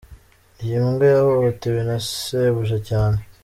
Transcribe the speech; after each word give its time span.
Iyi 0.63 0.77
mbwa 0.87 1.05
yahohotewe 1.13 1.79
na 1.87 1.97
shebuja 2.09 2.77
cyane. 2.89 3.19